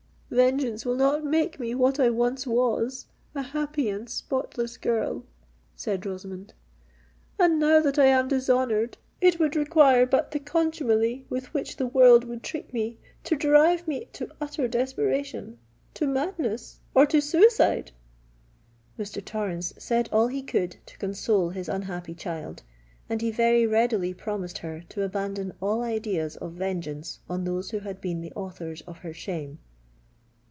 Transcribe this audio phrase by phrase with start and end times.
[0.33, 5.25] vengeance will not make me what I once was—a happy and spotless girl!"
[5.75, 6.53] said Rosamond:
[7.37, 11.85] "and now that I am dishonoured, it would require but the contumely with which the
[11.85, 17.91] world would treat me, to drive me to utter desperation—to madness, or to suicide!"
[18.97, 19.23] Mr.
[19.25, 22.63] Torrens said all he could to console his unhappy child;
[23.09, 27.79] and he very readily promised her to abandon all ideas of vengeance on those who
[27.79, 29.59] had been the authors of her shame.